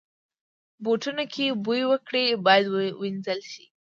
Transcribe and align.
بوټونه 0.83 1.23
که 1.33 1.45
بوی 1.65 1.81
وکړي، 1.91 2.25
باید 2.45 2.65
وینځل 3.01 3.39
شي. 3.51 3.65